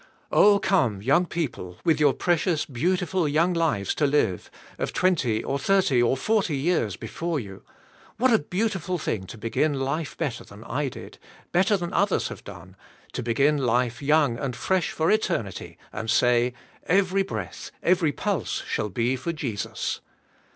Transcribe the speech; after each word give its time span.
Oh 0.31 0.57
come, 0.57 1.03
young 1.03 1.27
people, 1.27 1.77
with 1.85 1.99
your 1.99 2.15
precious, 2.15 2.65
beautiful 2.65 3.27
young 3.27 3.53
lives 3.53 3.93
to 3.93 4.07
live, 4.07 4.49
of 4.79 4.93
twenty 4.93 5.43
or 5.43 5.59
thirty 5.59 6.01
or 6.01 6.17
forty 6.17 6.57
years 6.57 6.95
before 6.95 7.39
you, 7.39 7.61
what 8.17 8.33
a 8.33 8.39
beautiful 8.39 8.97
thing 8.97 9.27
to 9.27 9.37
begin 9.37 9.75
life 9.75 10.17
better 10.17 10.43
than 10.43 10.63
I 10.63 10.87
did, 10.89 11.19
better 11.51 11.77
than 11.77 11.93
others 11.93 12.29
have 12.29 12.43
done, 12.43 12.75
to 13.13 13.21
begin 13.21 13.59
life 13.59 14.01
young 14.01 14.39
and 14.39 14.55
fresh 14.55 14.89
for 14.89 15.11
eternity 15.11 15.77
and 15.93 16.09
say, 16.09 16.53
"Every 16.87 17.21
breath, 17.21 17.69
every 17.83 18.11
pulse, 18.11 18.63
shall 18.65 18.89
be 18.89 19.15
for 19.15 19.31
Jesus." 19.31 20.01